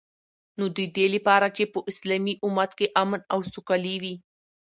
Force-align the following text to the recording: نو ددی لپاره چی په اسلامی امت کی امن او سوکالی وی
نو 0.57 0.65
ددی 0.77 1.07
لپاره 1.15 1.47
چی 1.55 1.63
په 1.73 1.79
اسلامی 1.91 2.33
امت 2.45 2.71
کی 2.79 2.85
امن 3.01 3.19
او 3.33 3.39
سوکالی 3.53 3.95
وی 4.01 4.13